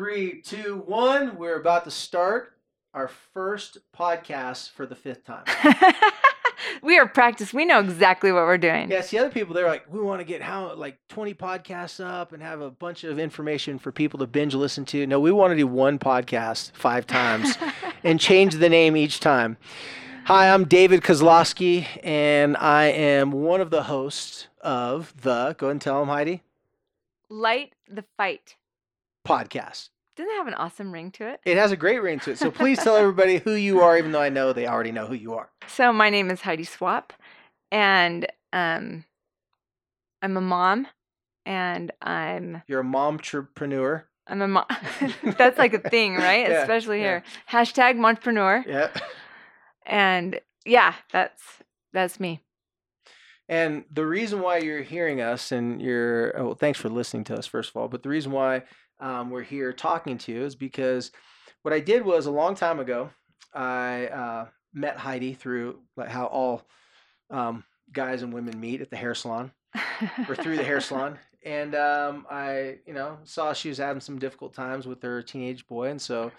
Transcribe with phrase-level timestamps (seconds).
[0.00, 1.36] Three, two, one.
[1.36, 2.54] We're about to start
[2.94, 5.44] our first podcast for the fifth time.
[6.82, 7.52] we are practiced.
[7.52, 8.90] We know exactly what we're doing.
[8.90, 12.32] Yes, the other people they're like, we want to get how like twenty podcasts up
[12.32, 15.06] and have a bunch of information for people to binge listen to.
[15.06, 17.58] No, we want to do one podcast five times
[18.02, 19.58] and change the name each time.
[20.24, 25.54] Hi, I'm David Kozlowski, and I am one of the hosts of the.
[25.58, 26.42] Go ahead and tell them, Heidi.
[27.28, 28.56] Light the fight.
[29.30, 29.90] Podcast.
[30.16, 31.40] Doesn't it have an awesome ring to it?
[31.44, 32.38] It has a great ring to it.
[32.38, 35.14] So please tell everybody who you are, even though I know they already know who
[35.14, 35.50] you are.
[35.68, 37.12] So my name is Heidi Swapp,
[37.70, 39.04] and um,
[40.20, 40.88] I'm a mom,
[41.46, 44.02] and I'm You're a momtrepreneur.
[44.26, 44.66] I'm a mom.
[45.38, 46.48] That's like a thing, right?
[46.48, 47.04] Yeah, Especially yeah.
[47.04, 47.24] here.
[47.50, 48.90] Hashtag mompreneur, Yeah.
[49.86, 51.42] and yeah, that's
[51.92, 52.42] that's me.
[53.48, 57.34] And the reason why you're hearing us and you're, oh, well, thanks for listening to
[57.36, 57.88] us, first of all.
[57.88, 58.62] But the reason why
[59.00, 61.10] um, we're here talking to you is because
[61.62, 63.10] what I did was a long time ago,
[63.54, 66.62] I uh, met Heidi through like how all
[67.30, 69.52] um, guys and women meet at the hair salon
[70.28, 71.18] or through the hair salon.
[71.44, 75.66] And um, I, you know, saw she was having some difficult times with her teenage
[75.66, 75.88] boy.
[75.88, 76.30] And so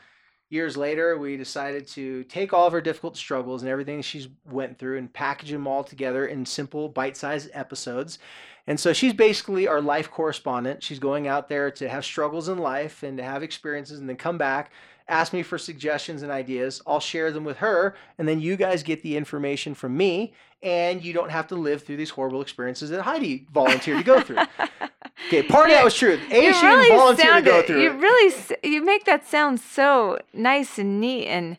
[0.52, 4.78] years later, we decided to take all of her difficult struggles and everything she's went
[4.78, 8.20] through and package them all together in simple bite-sized episodes.
[8.68, 10.84] And so she's basically our life correspondent.
[10.84, 14.18] She's going out there to have struggles in life and to have experiences and then
[14.18, 14.72] come back,
[15.12, 16.82] ask me for suggestions and ideas.
[16.88, 20.34] I'll share them with her, and then you guys get the information from me,
[20.64, 24.22] and you don't have to live through these horrible experiences that Heidi volunteered to go
[24.22, 24.38] through.
[25.28, 26.20] Okay, part of that was true.
[26.32, 28.34] A, you she didn't volunteer to go through You really
[28.64, 31.58] you make that sound so nice and neat and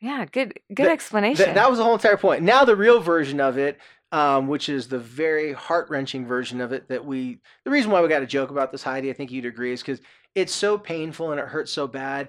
[0.00, 1.44] yeah, good good explanation.
[1.44, 2.42] Th- that was the whole entire point.
[2.42, 3.78] Now the real version of it,
[4.10, 8.02] um, which is the very heart wrenching version of it, that we the reason why
[8.02, 10.00] we got to joke about this, Heidi, I think you'd agree, is because
[10.34, 12.28] it's so painful and it hurts so bad.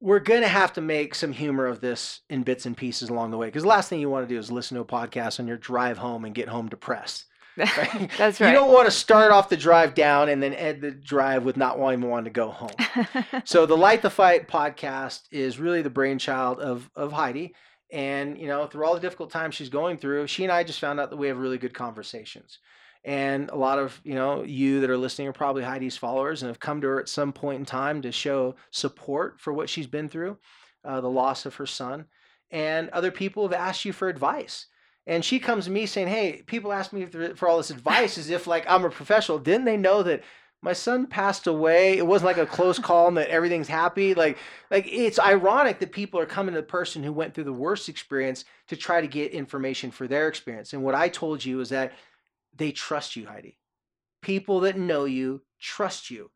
[0.00, 3.38] We're gonna have to make some humor of this in bits and pieces along the
[3.38, 3.46] way.
[3.46, 5.56] Because the last thing you want to do is listen to a podcast on your
[5.56, 7.24] drive home and get home depressed.
[7.56, 8.10] right?
[8.18, 8.50] That's right.
[8.50, 11.56] You don't want to start off the drive down and then end the drive with
[11.56, 12.70] not wanting wanting to go home.
[13.44, 17.54] So the Light the Fight podcast is really the brainchild of of Heidi.
[17.90, 20.80] And you know, through all the difficult times she's going through, she and I just
[20.80, 22.58] found out that we have really good conversations.
[23.06, 26.48] And a lot of you know you that are listening are probably Heidi's followers and
[26.48, 29.86] have come to her at some point in time to show support for what she's
[29.86, 30.38] been through,
[30.84, 32.06] uh, the loss of her son,
[32.50, 34.66] and other people have asked you for advice.
[35.06, 38.28] And she comes to me saying, "Hey, people ask me for, all this advice as
[38.28, 39.38] if like I'm a professional.
[39.38, 40.24] Didn't they know that
[40.60, 41.96] my son passed away?
[41.98, 44.14] It wasn't like a close call and that everything's happy.
[44.14, 44.36] Like,
[44.68, 47.88] like it's ironic that people are coming to the person who went through the worst
[47.88, 50.72] experience to try to get information for their experience.
[50.72, 51.92] And what I told you is that
[52.56, 53.58] they trust you, Heidi.
[54.22, 56.30] People that know you trust you.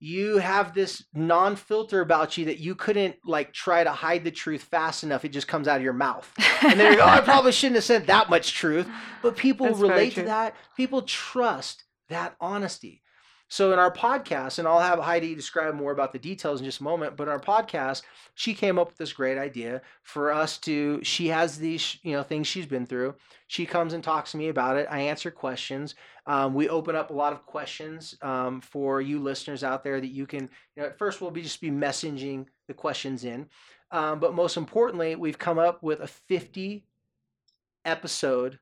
[0.00, 4.62] You have this non-filter about you that you couldn't like try to hide the truth
[4.62, 5.24] fast enough.
[5.24, 6.32] It just comes out of your mouth.
[6.62, 8.86] And go, oh, I probably shouldn't have said that much truth.
[9.22, 10.54] But people That's relate to that.
[10.76, 13.02] People trust that honesty.
[13.48, 16.80] So in our podcast, and I'll have Heidi describe more about the details in just
[16.80, 18.02] a moment, but in our podcast,
[18.34, 22.22] she came up with this great idea for us to she has these, you know,
[22.22, 23.14] things she's been through.
[23.46, 24.86] She comes and talks to me about it.
[24.90, 25.94] I answer questions.
[26.26, 30.08] Um, we open up a lot of questions um, for you listeners out there that
[30.08, 30.42] you can,
[30.76, 33.46] you know, at first we'll be just be messaging the questions in.
[33.90, 36.84] Um, but most importantly, we've come up with a 50
[37.86, 38.58] episode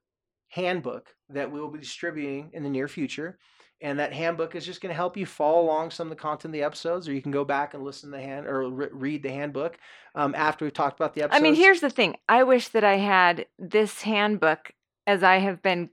[0.49, 3.37] handbook that we will be distributing in the near future.
[3.82, 6.46] And that handbook is just going to help you follow along some of the content
[6.46, 8.88] of the episodes, or you can go back and listen to the hand or re-
[8.90, 9.76] read the handbook
[10.14, 11.40] um, after we've talked about the episodes.
[11.40, 12.17] I mean, here's the thing.
[12.26, 14.73] I wish that I had this handbook
[15.06, 15.90] as I have been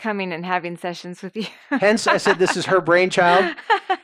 [0.00, 1.46] coming and having sessions with you.
[1.70, 3.54] Hence, I said this is her brainchild.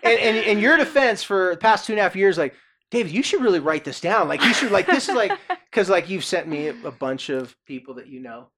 [0.03, 2.55] And, and in your defense, for the past two and a half years, like
[2.91, 4.29] David, you should really write this down.
[4.29, 5.33] Like you should like this is like
[5.71, 8.49] because like you've sent me a, a bunch of people that you know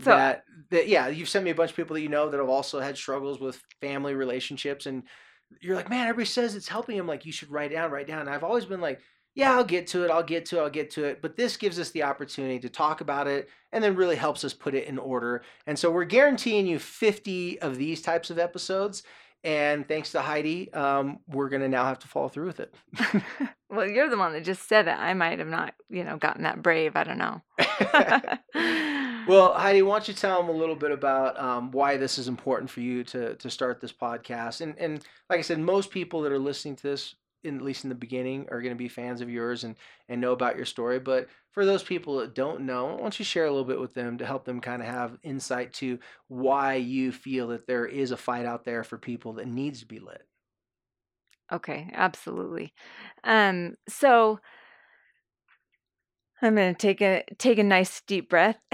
[0.00, 2.38] So- that that yeah you've sent me a bunch of people that you know that
[2.38, 5.04] have also had struggles with family relationships and
[5.60, 8.20] you're like man everybody says it's helping him like you should write down write down
[8.20, 9.00] and I've always been like
[9.36, 11.20] yeah, I'll get to it, I'll get to it, I'll get to it.
[11.20, 14.54] But this gives us the opportunity to talk about it and then really helps us
[14.54, 15.42] put it in order.
[15.66, 19.02] And so we're guaranteeing you 50 of these types of episodes.
[19.44, 22.74] And thanks to Heidi, um, we're going to now have to follow through with it.
[23.70, 24.98] well, you're the one that just said it.
[24.98, 26.96] I might have not, you know, gotten that brave.
[26.96, 27.42] I don't know.
[29.26, 32.28] well, Heidi, why don't you tell them a little bit about um, why this is
[32.28, 34.60] important for you to to start this podcast?
[34.60, 37.84] And and like I said, most people that are listening to this, in, at least
[37.84, 39.76] in the beginning, are going to be fans of yours and
[40.08, 40.98] and know about your story.
[40.98, 43.94] But for those people that don't know, why don't you share a little bit with
[43.94, 45.98] them to help them kind of have insight to
[46.28, 49.86] why you feel that there is a fight out there for people that needs to
[49.86, 50.26] be lit?
[51.52, 52.74] Okay, absolutely.
[53.22, 54.40] Um, so
[56.42, 58.58] I'm gonna take a take a nice deep breath.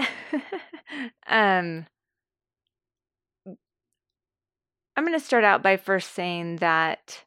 [1.27, 1.85] um,
[4.95, 7.23] I'm gonna start out by first saying that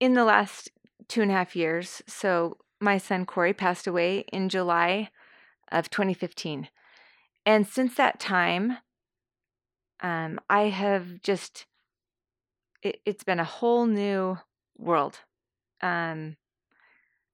[0.00, 0.70] in the last
[1.08, 5.10] two and a half years, so my son Corey passed away in July
[5.70, 6.68] of 2015.
[7.44, 8.78] And since that time,
[10.00, 11.66] um, I have just,
[12.82, 14.38] it, has been a whole new
[14.76, 15.20] world.
[15.80, 16.36] Um,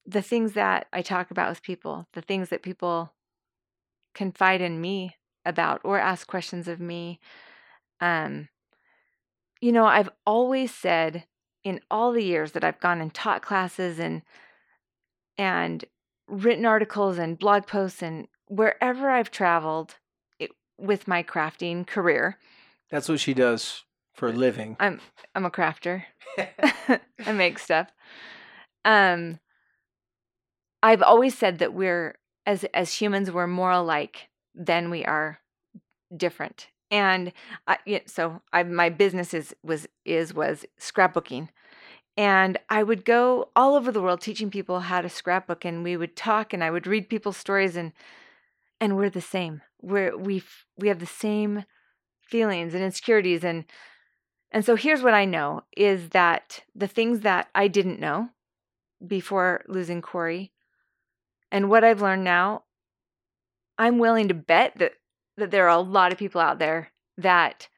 [0.06, 3.12] the things that I talk about with people, the things that people
[4.14, 7.19] confide in me about or ask questions of me.
[8.00, 8.49] Um,
[9.60, 11.25] you know, I've always said
[11.64, 14.22] in all the years that I've gone and taught classes and
[15.38, 15.84] and
[16.28, 19.96] written articles and blog posts and wherever I've traveled
[20.38, 22.38] it, with my crafting career.
[22.90, 23.84] That's what she does
[24.14, 24.76] for a living.
[24.81, 25.00] I'm
[25.34, 26.04] I'm a crafter.
[26.38, 27.88] I make stuff.
[28.84, 29.38] Um
[30.82, 35.38] I've always said that we're as as humans we're more alike than we are
[36.17, 36.69] different.
[36.90, 37.32] And
[37.67, 41.49] I, so I, my business is was is was scrapbooking,
[42.17, 45.96] and I would go all over the world teaching people how to scrapbook, and we
[45.96, 47.93] would talk, and I would read people's stories, and
[48.81, 49.62] and we're the same.
[49.81, 50.43] We're we
[50.76, 51.64] we have the same
[52.28, 53.64] feelings and insecurities, and
[54.50, 58.28] and so here's what I know is that the things that I didn't know
[59.06, 60.52] before losing Corey
[61.52, 62.64] and what I've learned now,
[63.78, 64.94] I'm willing to bet that
[65.37, 67.69] that there are a lot of people out there that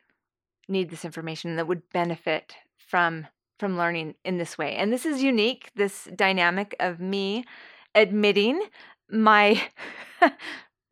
[0.68, 3.26] need this information that would benefit from
[3.58, 4.74] from learning in this way.
[4.76, 7.44] And this is unique, this dynamic of me
[7.94, 8.62] admitting
[9.10, 9.62] my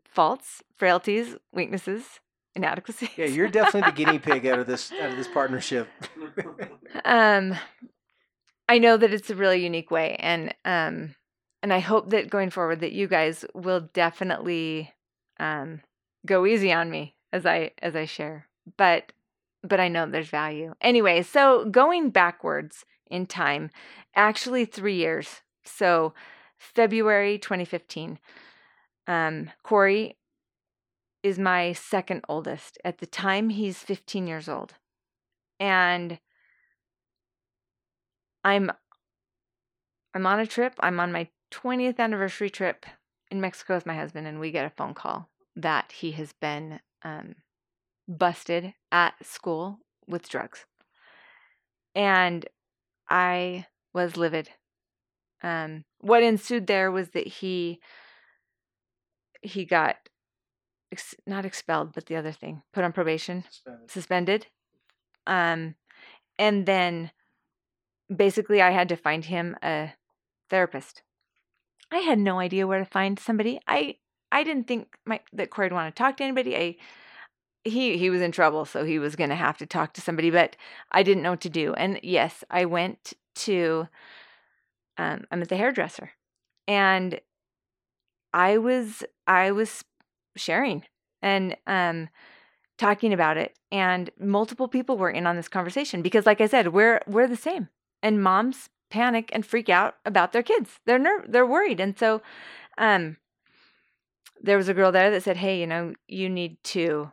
[0.04, 2.20] faults, frailties, weaknesses,
[2.54, 3.10] inadequacies.
[3.16, 5.88] Yeah, you're definitely the guinea pig out of this out of this partnership.
[7.04, 7.54] um
[8.68, 11.14] I know that it's a really unique way and um
[11.62, 14.92] and I hope that going forward that you guys will definitely
[15.38, 15.80] um,
[16.26, 18.48] go easy on me as I as I share.
[18.76, 19.12] But
[19.62, 20.74] but I know there's value.
[20.80, 23.70] Anyway, so going backwards in time,
[24.16, 25.42] actually 3 years.
[25.64, 26.14] So
[26.58, 28.18] February 2015.
[29.06, 30.16] Um, Corey
[31.22, 32.78] is my second oldest.
[32.84, 34.74] At the time, he's 15 years old.
[35.60, 36.18] And
[38.42, 38.72] I'm
[40.14, 40.74] I'm on a trip.
[40.80, 42.86] I'm on my 20th anniversary trip
[43.30, 46.80] in Mexico with my husband, and we get a phone call that he has been
[47.02, 47.36] um,
[48.08, 50.66] busted at school with drugs.
[51.94, 52.46] And
[53.08, 54.50] I was livid.
[55.42, 57.80] Um, what ensued there was that he
[59.42, 59.96] he got
[60.92, 63.90] ex- not expelled, but the other thing put on probation, suspended.
[63.90, 64.46] suspended.
[65.26, 65.74] Um,
[66.38, 67.10] and then
[68.14, 69.94] basically, I had to find him a
[70.48, 71.02] therapist
[71.92, 73.60] I had no idea where to find somebody.
[73.66, 73.96] I
[74.32, 76.56] I didn't think my, that Corey would want to talk to anybody.
[76.56, 76.76] I
[77.64, 80.30] he he was in trouble, so he was going to have to talk to somebody,
[80.30, 80.56] but
[80.90, 81.74] I didn't know what to do.
[81.74, 83.88] And yes, I went to
[84.98, 86.10] um, I'm at the hairdresser,
[86.66, 87.20] and
[88.32, 89.84] I was I was
[90.36, 90.84] sharing
[91.20, 92.08] and um
[92.78, 96.72] talking about it, and multiple people were in on this conversation because, like I said,
[96.72, 97.68] we're we're the same,
[98.02, 100.78] and moms panic and freak out about their kids.
[100.84, 101.80] They're ner- they're worried.
[101.80, 102.22] And so
[102.78, 103.16] um
[104.40, 107.10] there was a girl there that said, "Hey, you know, you need to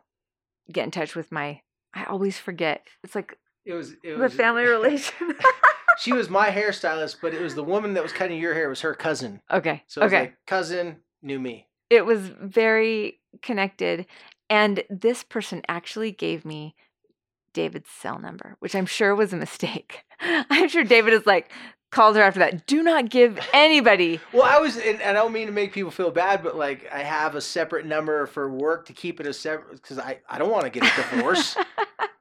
[0.70, 1.62] get in touch with my
[1.94, 2.86] I always forget.
[3.02, 5.34] It's like it was it the family relation.
[5.98, 8.68] she was my hairstylist, but it was the woman that was cutting your hair it
[8.68, 9.40] was her cousin.
[9.50, 9.82] Okay.
[9.86, 10.20] So okay.
[10.20, 11.66] Like cousin knew me.
[11.88, 14.06] It was very connected
[14.48, 16.74] and this person actually gave me
[17.52, 20.04] David's cell number, which I'm sure was a mistake.
[20.20, 21.50] I'm sure David is like,
[21.90, 22.66] called her after that.
[22.66, 24.20] Do not give anybody.
[24.32, 27.00] well, I was, and I don't mean to make people feel bad, but like I
[27.00, 30.50] have a separate number for work to keep it a separate because I, I don't
[30.50, 31.56] want to get a divorce.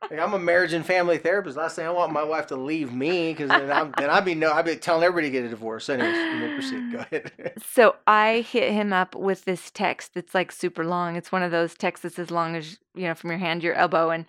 [0.10, 1.56] Like, I'm a marriage and family therapist.
[1.56, 4.34] Last thing I want my wife to leave me because then, I'm, then I'd be
[4.34, 5.88] no, I'd be telling everybody to get a divorce.
[5.88, 6.92] Anyways, you proceed.
[6.92, 7.54] Go ahead.
[7.64, 11.16] so I hit him up with this text that's like super long.
[11.16, 13.66] It's one of those texts that's as long as you know from your hand to
[13.66, 14.26] your elbow, and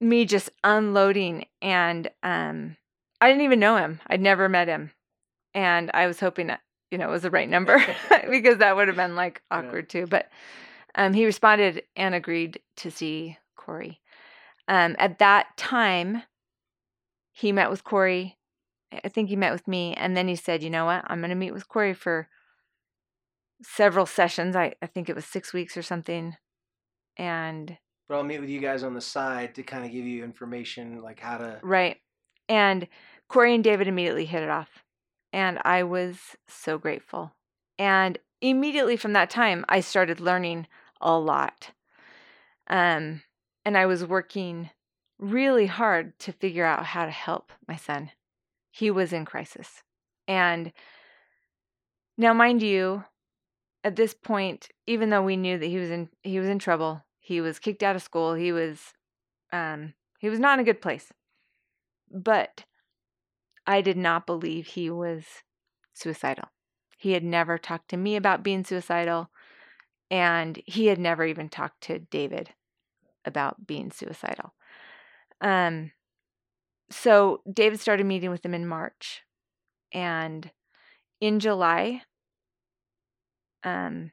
[0.00, 1.46] me just unloading.
[1.60, 2.76] And um,
[3.20, 4.00] I didn't even know him.
[4.06, 4.92] I'd never met him,
[5.54, 7.78] and I was hoping that you know it was the right number
[8.30, 10.00] because that would have been like awkward yeah.
[10.00, 10.06] too.
[10.06, 10.28] But
[10.94, 14.00] um, he responded and agreed to see Corey.
[14.68, 16.22] Um, at that time,
[17.32, 18.36] he met with Corey.
[19.04, 21.04] I think he met with me, and then he said, "You know what?
[21.06, 22.28] I'm going to meet with Corey for
[23.62, 24.54] several sessions.
[24.54, 26.36] I, I think it was six weeks or something."
[27.16, 30.24] And but I'll meet with you guys on the side to kind of give you
[30.24, 31.98] information like how to right.
[32.48, 32.88] And
[33.28, 34.84] Corey and David immediately hit it off,
[35.32, 37.32] and I was so grateful.
[37.78, 40.66] And immediately from that time, I started learning
[41.00, 41.70] a lot.
[42.68, 43.22] Um,
[43.64, 44.70] and I was working
[45.18, 48.10] really hard to figure out how to help my son.
[48.70, 49.82] He was in crisis.
[50.26, 50.72] And
[52.16, 53.04] now mind you,
[53.84, 57.04] at this point, even though we knew that he was in he was in trouble,
[57.28, 58.94] he was kicked out of school, he was
[59.52, 61.12] um he was not in a good place.
[62.10, 62.64] But
[63.66, 65.24] I did not believe he was
[65.92, 66.48] suicidal.
[66.96, 69.28] He had never talked to me about being suicidal,
[70.10, 72.54] and he had never even talked to David
[73.26, 74.54] about being suicidal.
[75.42, 75.92] Um,
[76.90, 79.20] so David started meeting with him in March,
[79.92, 80.50] and
[81.20, 82.00] in July,
[83.64, 84.12] um,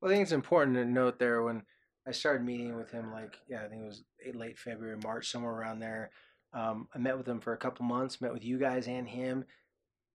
[0.00, 1.64] well, I think it's important to note there when
[2.06, 5.52] I started meeting with him, like yeah, I think it was late February, March, somewhere
[5.52, 6.10] around there.
[6.52, 9.44] Um, I met with him for a couple months, met with you guys and him.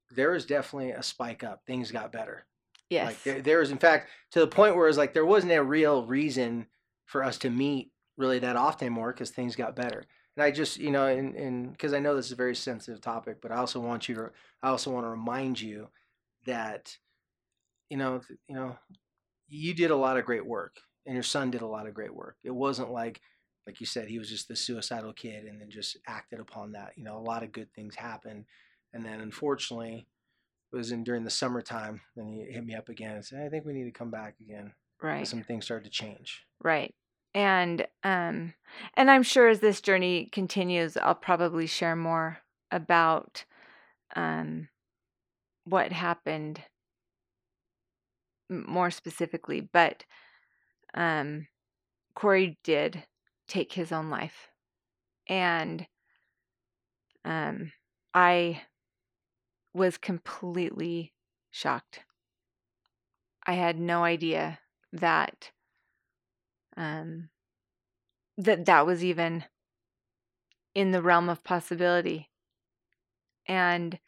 [0.09, 1.61] There was definitely a spike up.
[1.65, 2.45] Things got better.
[2.89, 3.07] Yes.
[3.07, 5.53] Like there, there was, in fact, to the point where it was like there wasn't
[5.53, 6.67] a real reason
[7.05, 10.03] for us to meet really that often anymore because things got better.
[10.35, 13.37] And I just, you know, and because I know this is a very sensitive topic,
[13.41, 14.31] but I also want you to,
[14.63, 15.89] I also want to remind you
[16.45, 16.97] that,
[17.89, 18.77] you know, you know,
[19.47, 22.13] you did a lot of great work, and your son did a lot of great
[22.13, 22.37] work.
[22.43, 23.21] It wasn't like,
[23.65, 26.93] like you said, he was just the suicidal kid and then just acted upon that.
[26.95, 28.45] You know, a lot of good things happened,
[28.93, 30.07] and then unfortunately,
[30.71, 32.01] it was in during the summertime.
[32.15, 34.35] Then he hit me up again and said, "I think we need to come back
[34.39, 35.27] again." Right.
[35.27, 36.45] Some things started to change.
[36.63, 36.93] Right
[37.33, 38.53] and um
[38.95, 42.39] and i'm sure as this journey continues i'll probably share more
[42.71, 43.45] about
[44.15, 44.67] um
[45.63, 46.61] what happened
[48.49, 50.03] more specifically but
[50.93, 51.47] um
[52.15, 53.03] corey did
[53.47, 54.49] take his own life
[55.27, 55.87] and
[57.25, 57.71] um
[58.13, 58.61] i
[59.73, 61.13] was completely
[61.49, 62.01] shocked
[63.45, 64.59] i had no idea
[64.93, 65.51] that
[66.77, 67.29] um,
[68.37, 69.45] that that was even
[70.73, 72.29] in the realm of possibility.
[73.47, 73.99] And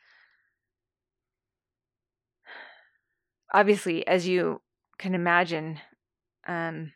[3.54, 4.62] obviously, as you
[4.98, 5.80] can imagine,
[6.48, 6.94] um,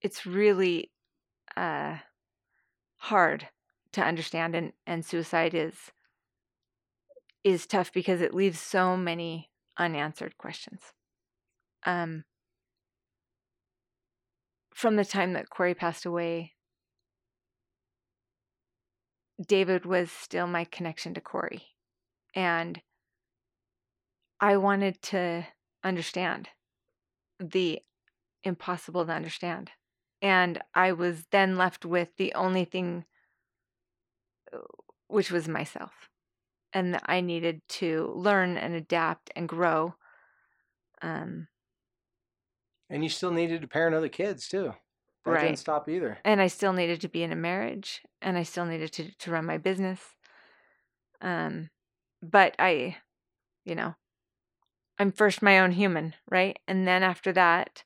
[0.00, 0.90] it's really
[1.56, 1.96] uh,
[2.96, 3.48] hard
[3.92, 5.74] to understand, and, and suicide is
[7.44, 10.80] is tough because it leaves so many unanswered questions.
[11.84, 12.24] Um,
[14.72, 16.52] from the time that Corey passed away,
[19.44, 21.62] David was still my connection to Corey.
[22.34, 22.80] And
[24.40, 25.46] I wanted to
[25.84, 26.48] understand
[27.50, 27.80] the
[28.44, 29.70] impossible to understand.
[30.20, 33.04] And I was then left with the only thing,
[34.52, 34.58] uh,
[35.08, 36.08] which was myself.
[36.72, 39.94] And I needed to learn and adapt and grow
[41.02, 41.48] um,
[42.88, 44.74] and you still needed to parent other kids too.
[45.24, 45.44] That right.
[45.46, 46.18] didn't stop either.
[46.24, 49.30] And I still needed to be in a marriage and I still needed to, to
[49.30, 50.00] run my business.
[51.20, 51.70] Um,
[52.22, 52.96] but I,
[53.64, 53.94] you know,
[54.98, 56.58] I'm first my own human, right?
[56.68, 57.84] And then after that,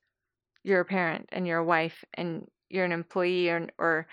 [0.62, 4.06] you're a parent and you're a wife and you're an employee or, or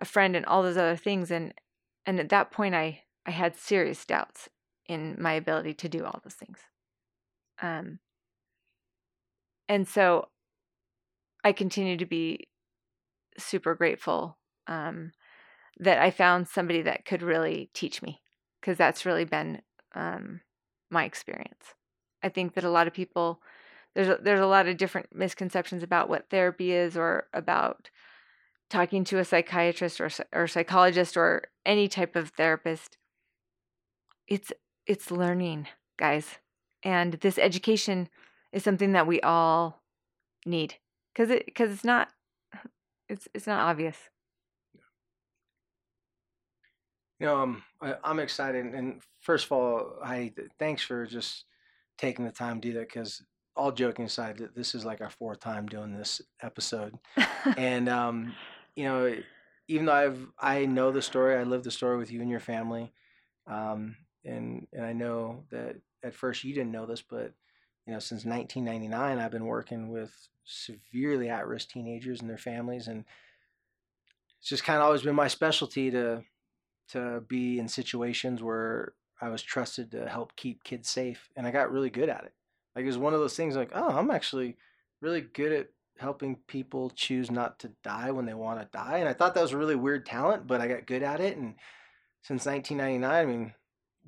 [0.00, 1.30] a friend and all those other things.
[1.30, 1.52] And,
[2.06, 4.48] and at that point, I, I had serious doubts
[4.86, 6.58] in my ability to do all those things.
[7.60, 7.98] Um,
[9.68, 10.28] and so
[11.44, 12.48] I continue to be
[13.38, 15.12] super grateful um,
[15.78, 18.22] that I found somebody that could really teach me
[18.60, 19.62] because that's really been
[19.94, 20.40] um,
[20.90, 21.74] my experience.
[22.22, 23.40] I think that a lot of people
[23.94, 27.90] there's a, there's a lot of different misconceptions about what therapy is or about
[28.70, 32.98] talking to a psychiatrist or or psychologist or any type of therapist.
[34.26, 34.52] It's
[34.86, 36.38] it's learning, guys.
[36.84, 38.08] And this education
[38.52, 39.82] is something that we all
[40.46, 40.76] need
[41.12, 42.08] because it because it's not
[43.08, 43.96] It's it's not obvious.
[47.20, 51.44] You know, um, I, I'm excited, and first of all, I thanks for just
[51.98, 53.22] taking the time to do that because
[53.56, 56.94] all joking aside, this is like our fourth time doing this episode,
[57.56, 58.34] and um,
[58.76, 59.14] you know,
[59.66, 62.40] even though I've I know the story, I live the story with you and your
[62.40, 62.92] family,
[63.46, 67.32] um, and and I know that at first you didn't know this, but
[67.86, 70.12] you know, since 1999, I've been working with
[70.44, 73.04] severely at-risk teenagers and their families, and
[74.38, 76.22] it's just kind of always been my specialty to
[76.90, 81.50] to be in situations where I was trusted to help keep kids safe, and I
[81.50, 82.32] got really good at it.
[82.74, 84.56] Like it was one of those things like, oh, I'm actually
[85.00, 89.08] really good at helping people choose not to die when they want to die, and
[89.08, 91.54] I thought that was a really weird talent, but I got good at it, and
[92.22, 93.54] since 1999, I mean,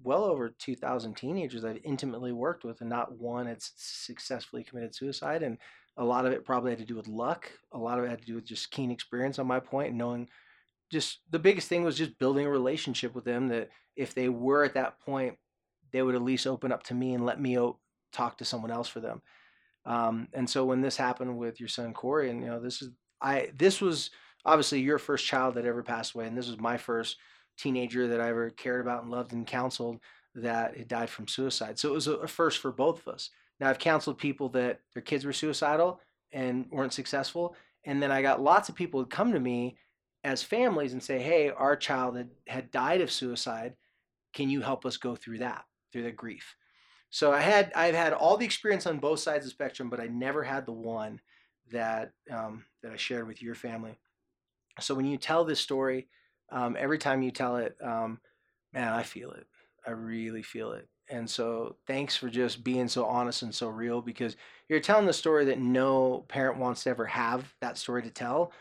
[0.02, 5.42] well over 2,000 teenagers I've intimately worked with, and not one had successfully committed suicide,
[5.42, 5.58] and
[5.96, 7.50] a lot of it probably had to do with luck.
[7.72, 9.98] A lot of it had to do with just keen experience on my point and
[9.98, 10.28] knowing
[10.90, 14.64] just the biggest thing was just building a relationship with them that if they were
[14.64, 15.36] at that point,
[15.92, 17.56] they would at least open up to me and let me
[18.12, 19.22] talk to someone else for them.
[19.86, 22.90] Um, and so when this happened with your son Corey, and you know, this is
[23.20, 24.10] I this was
[24.44, 27.16] obviously your first child that ever passed away, and this was my first
[27.58, 30.00] teenager that I ever cared about and loved and counseled
[30.34, 31.78] that had died from suicide.
[31.78, 33.30] So it was a first for both of us.
[33.58, 36.00] Now I've counseled people that their kids were suicidal
[36.32, 39.76] and weren't successful, and then I got lots of people who come to me
[40.24, 43.74] as families and say, hey, our child had, had died of suicide.
[44.32, 46.56] Can you help us go through that, through the grief?
[47.10, 50.00] So I had I've had all the experience on both sides of the spectrum, but
[50.00, 51.20] I never had the one
[51.72, 53.98] that um, that I shared with your family.
[54.78, 56.06] So when you tell this story,
[56.52, 58.20] um, every time you tell it, um,
[58.72, 59.46] man, I feel it.
[59.86, 60.88] I really feel it.
[61.08, 64.36] And so thanks for just being so honest and so real because
[64.68, 68.52] you're telling the story that no parent wants to ever have that story to tell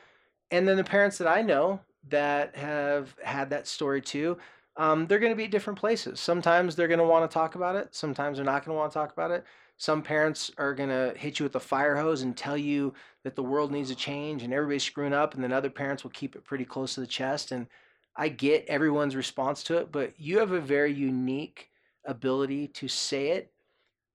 [0.51, 1.79] and then the parents that I know
[2.09, 4.37] that have had that story too,
[4.77, 6.19] um, they're going to be at different places.
[6.19, 7.89] Sometimes they're going to want to talk about it.
[7.93, 9.43] Sometimes they're not going to want to talk about it.
[9.77, 13.35] Some parents are going to hit you with a fire hose and tell you that
[13.35, 15.33] the world needs to change and everybody's screwing up.
[15.33, 17.51] And then other parents will keep it pretty close to the chest.
[17.51, 17.67] And
[18.15, 21.69] I get everyone's response to it, but you have a very unique
[22.05, 23.51] ability to say it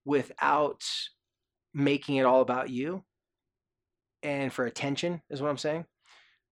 [0.05, 0.85] without
[1.73, 3.03] making it all about you
[4.23, 5.85] and for attention, is what I'm saying.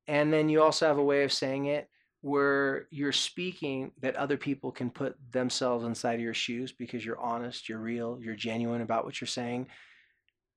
[0.09, 1.89] And then you also have a way of saying it
[2.23, 7.21] where you're speaking that other people can put themselves inside of your shoes because you're
[7.21, 9.67] honest, you're real, you're genuine about what you're saying,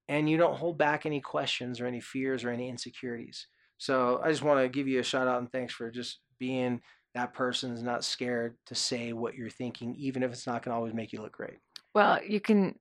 [0.07, 3.47] and you don't hold back any questions or any fears or any insecurities.
[3.77, 6.81] So I just want to give you a shout out and thanks for just being
[7.15, 10.71] that person is not scared to say what you're thinking, even if it's not going
[10.71, 11.57] to always make you look great.
[11.93, 12.77] Well, you can,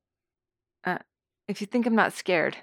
[0.84, 0.98] uh,
[1.48, 2.56] if you think I'm not scared,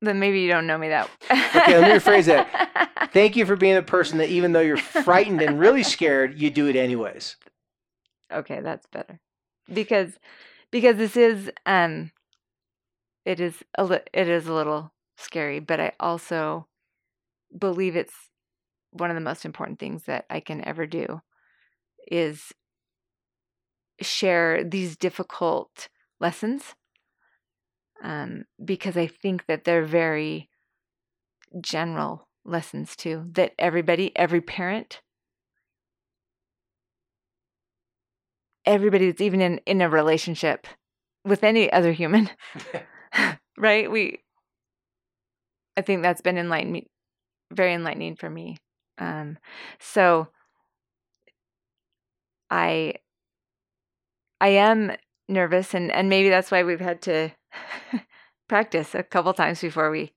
[0.00, 1.10] then maybe you don't know me that.
[1.30, 3.10] okay, let me rephrase that.
[3.12, 6.50] Thank you for being the person that, even though you're frightened and really scared, you
[6.50, 7.36] do it anyways.
[8.32, 9.20] Okay, that's better,
[9.72, 10.18] because
[10.70, 12.12] because this is um,
[13.24, 16.66] it is a li- it is a little scary, but I also
[17.56, 18.14] believe it's
[18.90, 21.20] one of the most important things that I can ever do
[22.10, 22.52] is
[24.00, 25.88] share these difficult
[26.20, 26.74] lessons
[28.02, 30.48] um, because I think that they're very
[31.60, 35.00] general lessons too, that everybody, every parent,
[38.64, 40.66] everybody that's even in, in a relationship
[41.24, 42.30] with any other human,
[43.58, 43.90] right?
[43.90, 44.20] We,
[45.76, 46.86] I think that's been enlightening,
[47.52, 48.56] very enlightening for me.
[48.98, 49.38] Um,
[49.78, 50.28] so
[52.50, 52.94] I,
[54.40, 54.92] I am
[55.28, 57.30] nervous and, and maybe that's why we've had to
[58.48, 60.12] practice a couple times before we.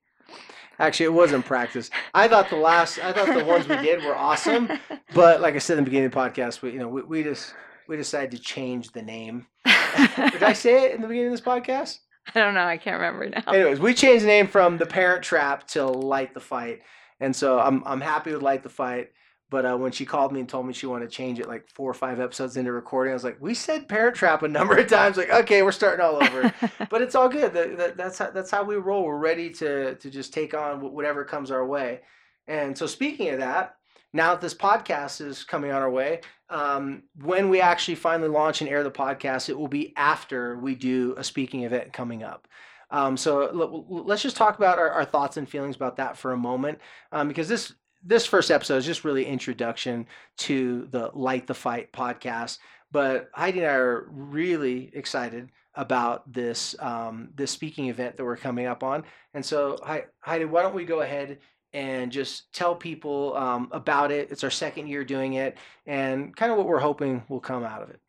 [0.80, 1.92] Actually, it wasn't practice.
[2.14, 4.70] I thought the last, I thought the ones we did were awesome,
[5.14, 7.24] but like I said in the beginning of the podcast, we you know we, we
[7.24, 7.54] just
[7.88, 9.48] we decided to change the name.
[9.66, 12.00] did I say it in the beginning of this podcast?
[12.34, 12.66] I don't know.
[12.66, 13.52] I can't remember now.
[13.52, 16.82] Anyways, we changed the name from the Parent Trap to Light the Fight,
[17.20, 19.10] and so I'm I'm happy with Light the Fight.
[19.52, 21.68] But uh, when she called me and told me she wanted to change it like
[21.68, 24.78] four or five episodes into recording, I was like, we said Parent Trap a number
[24.78, 25.18] of times.
[25.18, 26.54] Like, okay, we're starting all over.
[26.90, 27.54] but it's all good.
[27.54, 29.04] That, that, that's, how, that's how we roll.
[29.04, 32.00] We're ready to, to just take on whatever comes our way.
[32.48, 33.76] And so, speaking of that,
[34.14, 38.62] now that this podcast is coming on our way, um, when we actually finally launch
[38.62, 42.48] and air the podcast, it will be after we do a speaking event coming up.
[42.90, 46.38] Um, so let's just talk about our, our, thoughts and feelings about that for a
[46.38, 46.80] moment,
[47.14, 51.92] um, because this this first episode is just really introduction to the Light the Fight
[51.92, 52.58] podcast.
[52.92, 58.38] But Heidi and I are really excited about this um, this speaking event that we're
[58.38, 59.04] coming up on.
[59.34, 59.78] And so,
[60.20, 61.40] Heidi, why don't we go ahead
[61.74, 64.30] and just tell people um, about it.
[64.30, 67.82] It's our second year doing it, and kind of what we're hoping will come out
[67.82, 68.02] of it.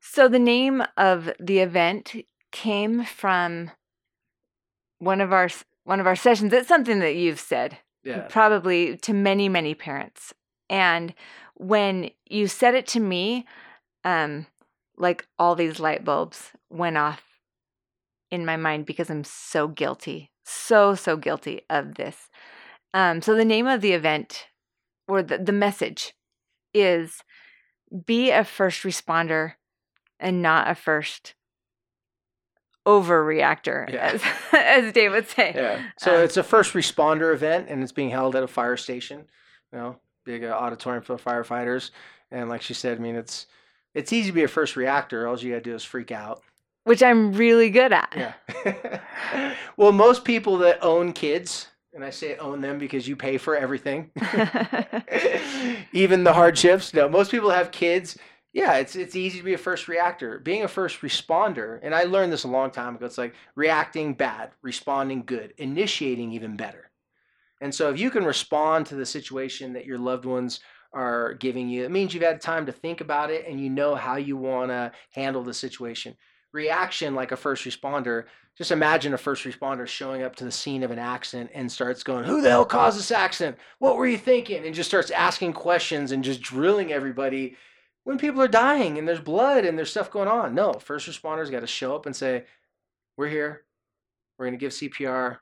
[0.00, 2.14] So the name of the event
[2.50, 3.70] came from
[4.98, 5.48] one of our
[5.84, 6.52] one of our sessions.
[6.52, 8.22] It's something that you've said Yeah.
[8.28, 10.34] probably to many many parents,
[10.68, 11.14] and
[11.54, 13.46] when you said it to me,
[14.04, 14.46] um,
[14.96, 17.22] like all these light bulbs went off
[18.30, 22.28] in my mind because I'm so guilty, so so guilty of this.
[22.94, 24.46] Um, so the name of the event
[25.08, 26.14] or the, the message
[26.74, 27.22] is
[28.06, 29.54] be a first responder
[30.18, 31.34] and not a first
[32.86, 34.12] overreactor, Yeah.
[34.14, 35.52] as, as Dave would say.
[35.54, 35.82] Yeah.
[35.98, 39.24] So Um, it's a first responder event, and it's being held at a fire station.
[39.72, 41.90] You know, big uh, auditorium for firefighters.
[42.30, 43.46] And like she said, I mean, it's
[43.94, 45.26] it's easy to be a first reactor.
[45.28, 46.42] All you gotta do is freak out.
[46.84, 48.12] Which I'm really good at.
[48.16, 49.54] Yeah.
[49.76, 53.54] well, most people that own kids, and I say own them because you pay for
[53.56, 54.10] everything,
[55.92, 56.92] even the hardships.
[56.94, 58.18] No, most people have kids.
[58.52, 60.38] Yeah, it's it's easy to be a first reactor.
[60.38, 63.06] Being a first responder, and I learned this a long time ago.
[63.06, 66.90] It's like reacting bad, responding good, initiating even better.
[67.62, 70.60] And so, if you can respond to the situation that your loved ones
[70.92, 73.94] are giving you, it means you've had time to think about it and you know
[73.94, 76.14] how you want to handle the situation.
[76.52, 78.24] Reaction, like a first responder,
[78.58, 82.02] just imagine a first responder showing up to the scene of an accident and starts
[82.02, 83.56] going, Who the hell caused this accident?
[83.78, 84.66] What were you thinking?
[84.66, 87.56] And just starts asking questions and just drilling everybody
[88.04, 90.54] when people are dying and there's blood and there's stuff going on.
[90.54, 92.44] No, first responders got to show up and say,
[93.16, 93.62] We're here.
[94.38, 95.38] We're going to give CPR.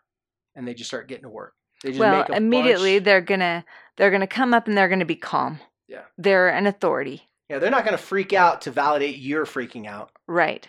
[0.55, 1.55] And they just start getting to work.
[1.83, 3.64] They just well, make a immediately bunch- they're gonna
[3.96, 5.61] they're gonna come up and they're gonna be calm.
[5.88, 6.03] Yeah.
[6.18, 7.31] They're an authority.
[7.49, 10.12] Yeah, they're not going to freak out to validate you're freaking out.
[10.29, 10.68] Right.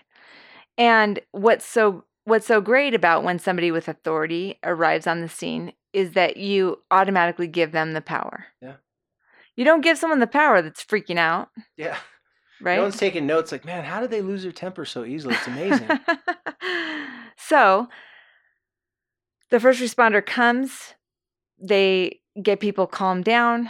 [0.79, 5.73] And what's so what's so great about when somebody with authority arrives on the scene
[5.93, 8.45] is that you automatically give them the power.
[8.61, 8.75] Yeah.
[9.55, 11.97] You don't give someone the power that's freaking out, Yeah.
[12.61, 12.75] right?
[12.77, 15.35] No one's taking notes like, man, how did they lose their temper so easily?
[15.35, 15.89] It's amazing.
[17.37, 17.87] so
[19.49, 20.95] the first responder comes,
[21.59, 23.69] they get people calmed down,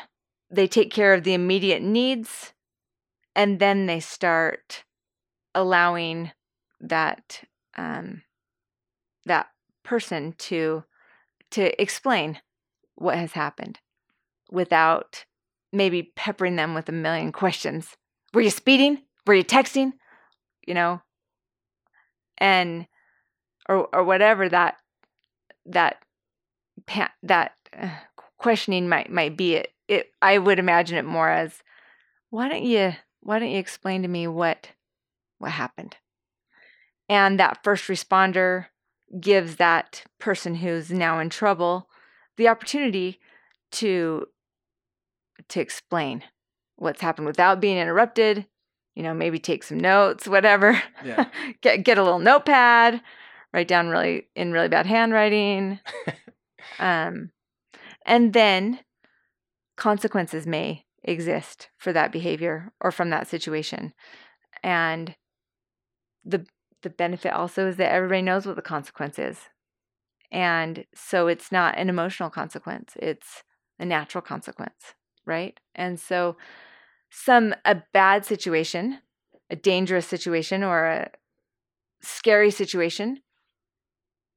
[0.49, 2.53] they take care of the immediate needs,
[3.35, 4.83] and then they start
[5.55, 6.31] allowing
[6.79, 7.43] that
[7.77, 8.21] um,
[9.25, 9.47] that
[9.83, 10.83] person to
[11.51, 12.39] to explain
[12.95, 13.79] what has happened
[14.51, 15.25] without
[15.71, 17.95] maybe peppering them with a million questions.
[18.33, 19.01] Were you speeding?
[19.25, 19.93] Were you texting?
[20.65, 21.01] You know,
[22.37, 22.87] and
[23.67, 24.77] or or whatever that
[25.65, 25.97] that
[27.23, 27.89] that uh,
[28.37, 29.55] questioning might might be.
[29.55, 31.61] It it I would imagine it more as
[32.29, 34.69] why don't you why don't you explain to me what
[35.37, 35.97] what happened?
[37.09, 38.67] And that first responder
[39.19, 41.89] gives that person who's now in trouble
[42.37, 43.19] the opportunity
[43.71, 44.25] to
[45.49, 46.23] to explain
[46.75, 48.45] what's happened without being interrupted
[48.95, 51.29] you know maybe take some notes whatever Yeah.
[51.61, 53.01] get get a little notepad
[53.53, 55.79] write down really in really bad handwriting.
[56.79, 57.31] Um
[58.05, 58.79] and then
[59.75, 63.93] consequences may exist for that behavior or from that situation.
[64.63, 65.15] And
[66.23, 66.45] the
[66.83, 69.49] the benefit also is that everybody knows what the consequence is.
[70.31, 73.43] And so it's not an emotional consequence it's
[73.79, 74.93] a natural consequence
[75.31, 76.35] right and so
[77.09, 78.99] some a bad situation
[79.49, 81.09] a dangerous situation or a
[82.01, 83.21] scary situation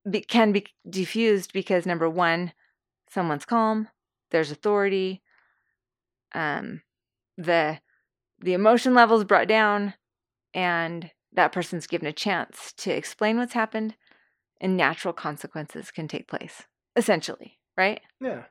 [0.09, 2.53] be, can be diffused because number one
[3.11, 3.89] someone's calm
[4.31, 5.21] there's authority
[6.33, 6.83] um
[7.37, 7.79] the
[8.41, 9.95] the emotion levels brought down
[10.55, 13.97] and that person's given a chance to explain what's happened
[14.61, 16.63] and natural consequences can take place
[16.95, 18.45] essentially right Yeah.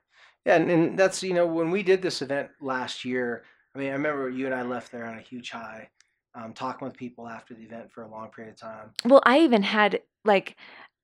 [0.45, 0.55] Yeah.
[0.55, 3.43] And, and that's, you know, when we did this event last year,
[3.75, 5.89] I mean, I remember you and I left there on a huge high,
[6.35, 8.89] um, talking with people after the event for a long period of time.
[9.05, 10.55] well i even had like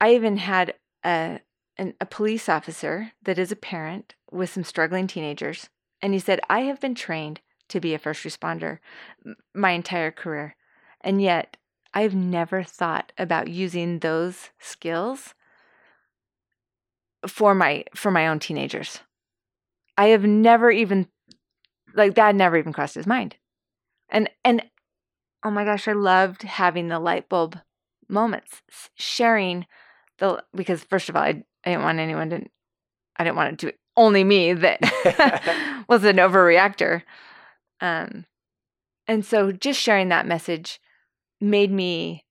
[0.02, 0.74] i even had
[1.04, 1.40] a
[1.78, 5.70] an, a police officer that is a parent with some struggling teenagers
[6.02, 8.80] and he said i have been trained to be a first responder
[9.54, 10.56] my entire career
[11.02, 11.58] and yet
[11.94, 15.34] i've never thought about using those skills
[17.28, 19.02] for my for my own teenagers
[20.00, 21.08] i have never even
[21.94, 23.36] like that never even crossed his mind.
[24.10, 24.64] And and
[25.44, 27.60] oh my gosh i loved having the light bulb
[28.08, 28.62] moments
[28.96, 29.68] sharing
[30.18, 32.46] the because first of all i, I didn't want anyone to
[33.18, 34.80] i didn't want it to only me that
[35.90, 37.04] was an overreactor.
[37.82, 38.26] Um
[39.08, 40.80] and so just sharing that message
[41.42, 42.26] made me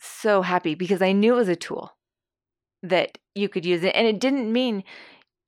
[0.00, 1.94] so happy because i knew it was a tool
[2.82, 3.94] that you could use it.
[3.94, 4.84] And it didn't mean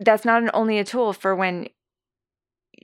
[0.01, 1.69] that's not only a tool for when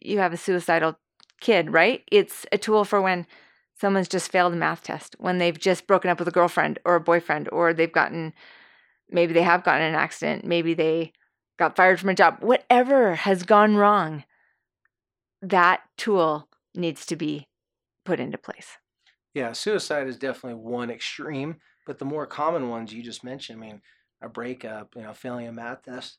[0.00, 0.98] you have a suicidal
[1.40, 2.02] kid, right?
[2.10, 3.26] It's a tool for when
[3.78, 6.94] someone's just failed a math test, when they've just broken up with a girlfriend or
[6.94, 8.32] a boyfriend, or they've gotten,
[9.10, 11.12] maybe they have gotten an accident, maybe they
[11.58, 14.24] got fired from a job, whatever has gone wrong,
[15.40, 17.48] that tool needs to be
[18.04, 18.78] put into place.
[19.34, 23.66] Yeah, suicide is definitely one extreme, but the more common ones you just mentioned, I
[23.66, 23.82] mean,
[24.22, 26.18] a breakup, you know, failing a math test.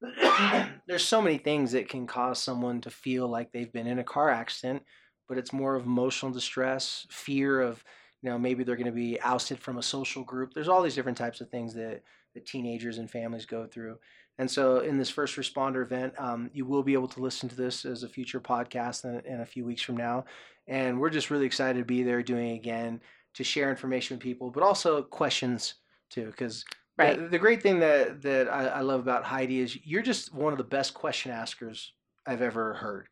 [0.86, 4.04] There's so many things that can cause someone to feel like they've been in a
[4.04, 4.82] car accident,
[5.28, 7.84] but it's more of emotional distress, fear of,
[8.22, 10.52] you know, maybe they're going to be ousted from a social group.
[10.54, 12.02] There's all these different types of things that,
[12.34, 13.98] that teenagers and families go through.
[14.38, 17.56] And so, in this first responder event, um, you will be able to listen to
[17.56, 20.24] this as a future podcast in, in, a few weeks from now.
[20.66, 23.02] And we're just really excited to be there doing it again
[23.34, 25.74] to share information with people, but also questions
[26.08, 26.26] too.
[26.26, 26.64] Because
[27.00, 27.18] Uh, right.
[27.18, 30.52] the, the, great thing that that I, I love about Heidi is you're just one
[30.52, 31.92] of the best question askers
[32.26, 33.08] I've ever heard.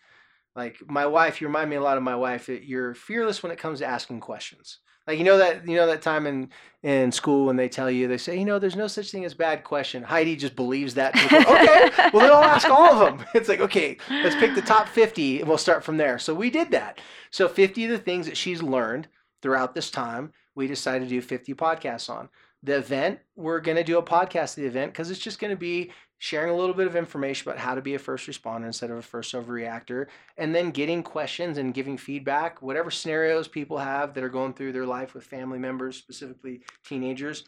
[0.55, 2.47] Like my wife, you remind me a lot of my wife.
[2.47, 4.79] That you're fearless when it comes to asking questions.
[5.09, 6.51] Like you know that you know that time in
[6.83, 9.33] in school when they tell you they say you know there's no such thing as
[9.33, 10.03] bad question.
[10.03, 11.17] Heidi just believes that.
[11.17, 13.27] okay, well then I'll ask all of them.
[13.35, 16.19] It's like okay, let's pick the top 50 and we'll start from there.
[16.19, 17.01] So we did that.
[17.31, 19.09] So 50 of the things that she's learned
[19.41, 22.29] throughout this time, we decided to do 50 podcasts on.
[22.63, 25.51] The event, we're going to do a podcast of the event because it's just going
[25.51, 28.67] to be sharing a little bit of information about how to be a first responder
[28.67, 33.79] instead of a first overreactor, and then getting questions and giving feedback, whatever scenarios people
[33.79, 37.45] have that are going through their life with family members, specifically teenagers.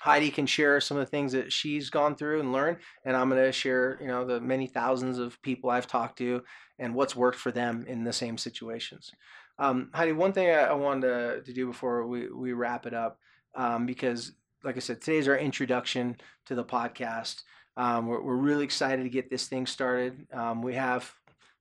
[0.00, 3.28] Heidi can share some of the things that she's gone through and learned, and I'm
[3.28, 6.42] going to share, you know, the many thousands of people I've talked to
[6.78, 9.12] and what's worked for them in the same situations.
[9.58, 13.18] Um, Heidi, one thing I, wanted to, to, do before we, we wrap it up,
[13.54, 14.32] um, because
[14.62, 17.42] like I said, today's our introduction to the podcast.
[17.76, 20.26] Um, we're, we're really excited to get this thing started.
[20.32, 21.10] Um, we have,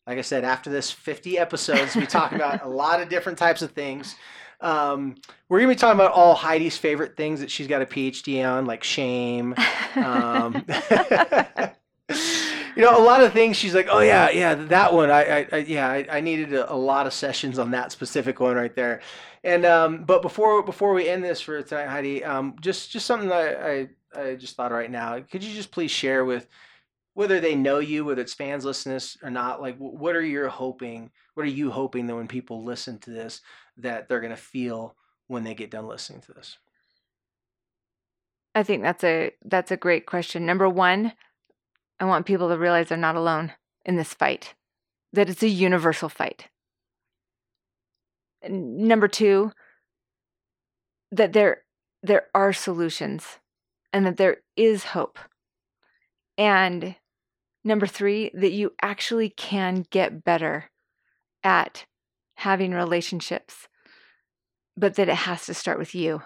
[0.05, 3.61] like I said, after this 50 episodes, we talk about a lot of different types
[3.61, 4.15] of things.
[4.61, 5.15] Um,
[5.47, 8.65] we're gonna be talking about all Heidi's favorite things that she's got a PhD on,
[8.65, 9.55] like shame.
[9.95, 10.65] Um,
[12.79, 15.11] you know, a lot of things she's like, oh yeah, yeah, that one.
[15.11, 18.39] I, I, I yeah, I, I needed a, a, lot of sessions on that specific
[18.39, 19.01] one right there.
[19.43, 23.27] And um, but before before we end this for tonight, Heidi, um, just just something
[23.27, 25.19] that I I just thought right now.
[25.19, 26.47] Could you just please share with
[27.15, 29.61] whether they know you, whether it's fans listening or not?
[29.61, 31.11] Like, what are you hoping?
[31.33, 33.41] What are you hoping that when people listen to this,
[33.75, 34.95] that they're going to feel
[35.27, 36.57] when they get done listening to this?
[38.55, 40.45] I think that's a that's a great question.
[40.45, 41.11] Number one,
[41.99, 43.53] I want people to realize they're not alone
[43.85, 44.55] in this fight.
[45.13, 46.47] That it's a universal fight.
[48.41, 49.51] And number two,
[51.11, 51.63] that there
[52.01, 53.39] there are solutions
[53.91, 55.19] and that there is hope.
[56.37, 56.95] And
[57.63, 60.69] number three, that you actually can get better
[61.43, 61.85] at
[62.35, 63.67] having relationships,
[64.77, 66.21] but that it has to start with you.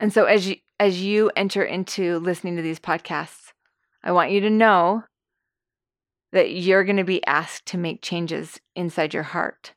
[0.00, 3.47] And so as you as you enter into listening to these podcasts,
[4.02, 5.04] I want you to know
[6.32, 9.72] that you're going to be asked to make changes inside your heart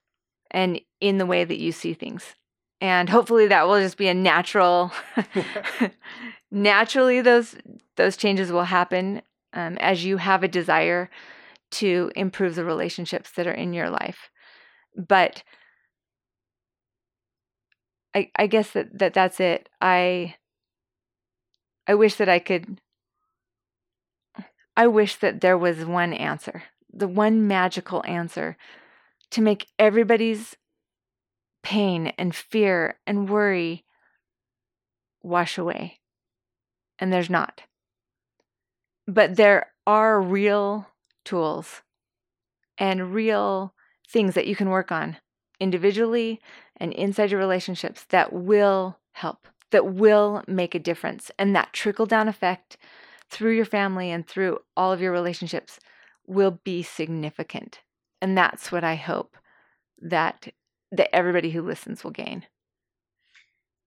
[0.51, 2.35] and in the way that you see things.
[2.81, 4.91] And hopefully that will just be a natural
[6.51, 7.55] naturally those
[7.95, 9.21] those changes will happen
[9.53, 11.09] um, as you have a desire
[11.71, 14.29] to improve the relationships that are in your life
[14.95, 15.43] but
[18.13, 20.35] i i guess that, that that's it i
[21.87, 22.81] i wish that i could
[24.75, 28.57] i wish that there was one answer the one magical answer
[29.29, 30.55] to make everybody's
[31.63, 33.85] pain and fear and worry
[35.23, 36.01] wash away
[37.01, 37.63] and there's not.
[39.07, 40.87] But there are real
[41.25, 41.81] tools
[42.77, 43.73] and real
[44.07, 45.17] things that you can work on
[45.59, 46.39] individually
[46.77, 51.31] and inside your relationships that will help, that will make a difference.
[51.37, 52.77] And that trickle down effect
[53.31, 55.79] through your family and through all of your relationships
[56.27, 57.79] will be significant.
[58.21, 59.37] And that's what I hope
[60.01, 60.49] that
[60.91, 62.45] that everybody who listens will gain.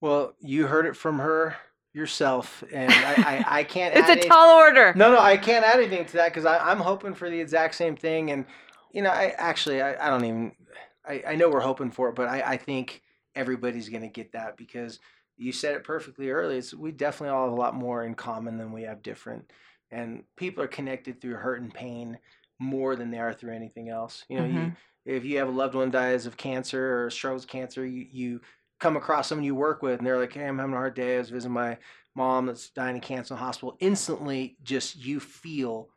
[0.00, 1.57] Well, you heard it from her
[1.92, 3.94] yourself, and I, I, I can't.
[3.94, 4.94] it's a any, tall order.
[4.96, 7.94] No, no, I can't add anything to that because I'm hoping for the exact same
[7.94, 8.30] thing.
[8.30, 8.46] And
[8.92, 10.52] you know, I actually, I, I don't even.
[11.07, 13.02] I, I know we're hoping for it, but I, I think
[13.35, 15.00] everybody's going to get that because
[15.36, 16.58] you said it perfectly early.
[16.58, 19.50] It's, we definitely all have a lot more in common than we have different,
[19.90, 22.18] and people are connected through hurt and pain
[22.58, 24.24] more than they are through anything else.
[24.28, 24.56] You know, mm-hmm.
[24.56, 24.72] you
[25.04, 28.40] if you have a loved one dies of cancer or struggles cancer, you, you
[28.80, 31.16] come across someone you work with and they're like, hey, I'm having a hard day.
[31.16, 31.78] I was visiting my
[32.14, 33.76] mom that's dying of cancer in the hospital.
[33.80, 35.88] Instantly, just you feel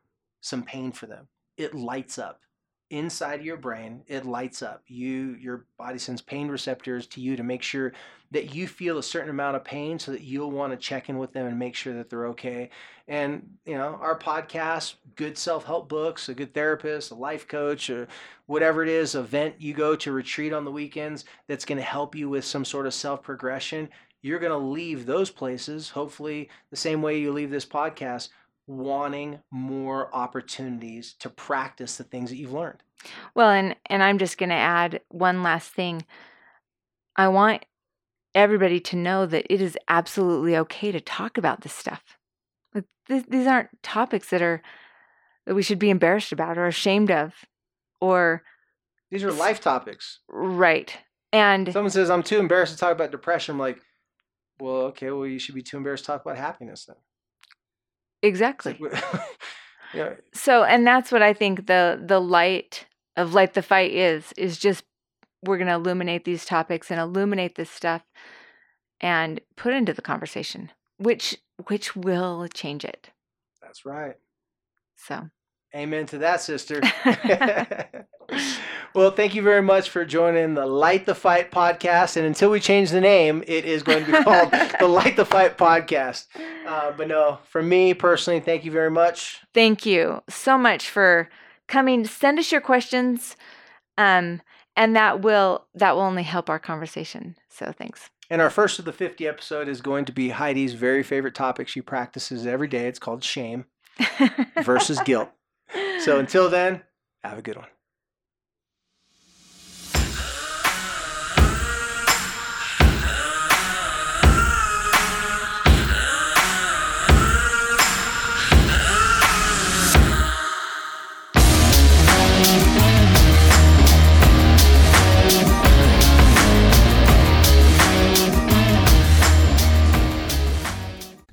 [0.42, 2.42] some pain for them, it lights up
[2.90, 4.84] inside your brain it lights up.
[4.88, 7.94] You your body sends pain receptors to you to make sure
[8.32, 11.18] that you feel a certain amount of pain so that you'll want to check in
[11.18, 12.70] with them and make sure that they're okay.
[13.08, 18.08] And you know our podcast good self-help books a good therapist a life coach or
[18.46, 22.16] whatever it is event you go to retreat on the weekends that's going to help
[22.16, 23.90] you with some sort of self-progression
[24.22, 28.30] you're going to leave those places hopefully the same way you leave this podcast
[28.68, 32.84] wanting more opportunities to practice the things that you've learned.
[33.34, 36.06] Well, and and I'm just going to add one last thing.
[37.16, 37.66] I want
[38.36, 42.18] everybody to know that it is absolutely okay to talk about this stuff.
[42.76, 44.62] Like, th- these aren't topics that are
[45.46, 47.46] that we should be embarrassed about or ashamed of
[48.02, 48.44] or
[49.10, 50.20] these are life topics.
[50.28, 50.98] Right.
[51.32, 53.54] And someone says I'm too embarrassed to talk about depression.
[53.54, 53.80] I'm like,
[54.60, 56.98] well, okay, well, you should be too embarrassed to talk about happiness then.
[58.28, 58.80] Exactly.
[59.94, 60.16] Yeah.
[60.34, 62.86] So, and that's what I think the the light
[63.16, 64.84] of light the fight is is just
[65.44, 68.04] we're going to illuminate these topics and illuminate this stuff
[69.00, 71.38] and put into the conversation, which
[71.68, 73.12] which will change it.
[73.62, 74.16] That's right.
[74.96, 75.30] So,
[75.78, 76.82] amen to that, sister.
[78.94, 82.18] well, thank you very much for joining the Light the Fight podcast.
[82.18, 85.26] And until we change the name, it is going to be called the Light the
[85.26, 86.26] Fight podcast.
[86.66, 89.42] Uh, but no, for me personally, thank you very much.
[89.54, 91.30] Thank you so much for
[91.68, 92.06] coming.
[92.06, 93.36] Send us your questions.
[93.98, 94.42] Um,
[94.76, 97.36] and that will that will only help our conversation.
[97.50, 98.10] So thanks.
[98.30, 101.68] And our first of the 50 episode is going to be Heidi's very favorite topic
[101.68, 102.88] she practices every day.
[102.88, 103.66] It's called shame
[104.64, 105.30] versus guilt.
[106.08, 106.84] So until then,
[107.22, 107.68] have a good one.